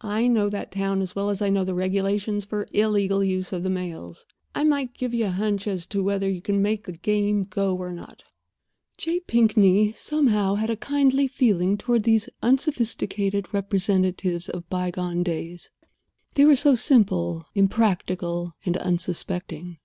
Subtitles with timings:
[0.00, 3.62] I know that town as well as I know the regulations for illegal use of
[3.62, 4.26] the mails.
[4.52, 7.76] I might give you a hunch as to whether you can make the game go
[7.76, 8.24] or not."
[8.98, 9.20] J.
[9.20, 15.70] Pinkney, somehow, had a kindly feeling toward these unsophisticated representatives of by gone days.
[16.34, 19.74] They were so simple, impractical, and unsuspecting.